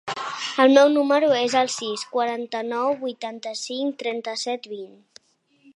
[0.63, 4.97] El meu número es el sis, quaranta-nou, vuitanta-cinc, trenta-set, vint.